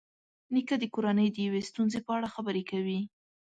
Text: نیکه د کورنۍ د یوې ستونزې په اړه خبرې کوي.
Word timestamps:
نیکه 0.53 0.75
د 0.79 0.83
کورنۍ 0.93 1.27
د 1.31 1.37
یوې 1.47 1.61
ستونزې 1.69 1.99
په 2.05 2.11
اړه 2.17 2.27
خبرې 2.35 2.63
کوي. 2.71 2.99